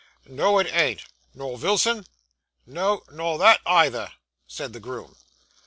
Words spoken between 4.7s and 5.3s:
the groom.